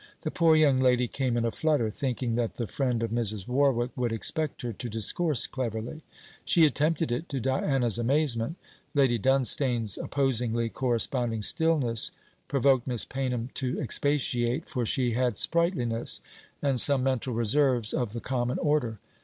[0.21, 3.47] The poor young lady came in a flutter, thinking that the friend of Mrs.
[3.47, 6.01] Warwick would expect her to discourse cleverly.
[6.43, 8.55] She attempted it, to Diana's amazement.
[8.95, 12.09] Lady Dunstane's opposingly corresponding stillness
[12.47, 16.19] provoked Miss Paynham to expatiate, for she had sprightliness
[16.63, 18.97] and some mental reserves of the common order.